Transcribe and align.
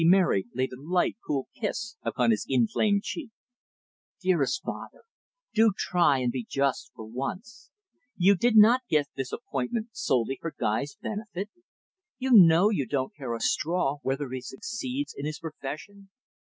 Lady 0.01 0.09
Mary 0.09 0.47
laid 0.55 0.73
a 0.73 0.81
light, 0.81 1.15
cool 1.23 1.47
kiss 1.59 1.95
upon 2.01 2.31
his 2.31 2.43
inflamed 2.49 3.03
cheek. 3.03 3.29
"Dearest 4.19 4.63
father, 4.63 5.03
do 5.53 5.71
try 5.77 6.17
and 6.17 6.31
be 6.31 6.43
just 6.49 6.91
for 6.95 7.05
once. 7.05 7.69
You 8.17 8.35
did 8.35 8.57
not 8.57 8.81
get 8.89 9.09
this 9.15 9.31
appointment 9.31 9.89
solely 9.91 10.39
for 10.41 10.55
Guy's 10.59 10.95
benefit. 10.99 11.51
You 12.17 12.31
know 12.31 12.71
you 12.71 12.87
don't 12.87 13.13
care 13.15 13.35
a 13.35 13.39
straw 13.39 13.99
whether 14.01 14.27
he 14.31 14.41
succeeds 14.41 15.13
in 15.15 15.27
his 15.27 15.37
profession. 15.37 16.09